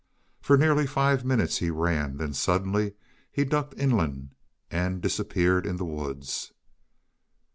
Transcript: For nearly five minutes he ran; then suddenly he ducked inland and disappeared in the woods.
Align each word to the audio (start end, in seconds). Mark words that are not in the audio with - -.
For 0.41 0.57
nearly 0.57 0.87
five 0.87 1.23
minutes 1.23 1.57
he 1.59 1.69
ran; 1.69 2.17
then 2.17 2.33
suddenly 2.33 2.93
he 3.31 3.45
ducked 3.45 3.75
inland 3.77 4.33
and 4.71 4.99
disappeared 4.99 5.63
in 5.67 5.75
the 5.77 5.85
woods. 5.85 6.53